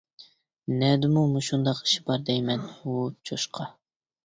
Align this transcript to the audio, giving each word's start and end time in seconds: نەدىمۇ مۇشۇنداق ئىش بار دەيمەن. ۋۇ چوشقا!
نەدىمۇ 0.83 1.25
مۇشۇنداق 1.35 1.83
ئىش 1.85 1.95
بار 2.09 2.25
دەيمەن. 2.31 2.67
ۋۇ 2.89 2.99
چوشقا! 3.31 3.71